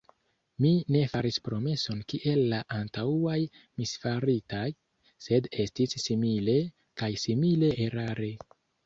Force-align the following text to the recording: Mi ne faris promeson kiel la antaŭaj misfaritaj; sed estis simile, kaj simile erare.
Mi 0.63 0.69
ne 0.93 1.01
faris 1.09 1.35
promeson 1.47 1.99
kiel 2.13 2.39
la 2.53 2.61
antaŭaj 2.77 3.35
misfaritaj; 3.81 4.63
sed 5.27 5.51
estis 5.65 5.95
simile, 6.07 6.57
kaj 7.03 7.11
simile 7.27 7.71
erare. 7.87 8.31